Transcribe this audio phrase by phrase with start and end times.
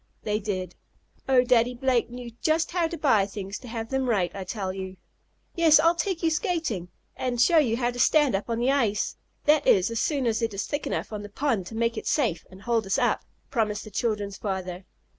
[0.23, 0.73] They did.
[1.29, 1.43] Oh!
[1.43, 4.97] Daddy Blake knew just how to buy things to have them right, I tell you.
[5.53, 9.15] "Yes, I'll take you skating, and show you how to stand up on the ice
[9.45, 12.07] that is as soon as it is thick enough on the pond to make it
[12.07, 14.85] safe, and hold us up," promised the children's father.